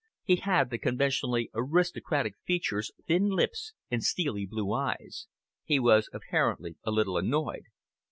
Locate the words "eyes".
4.73-5.27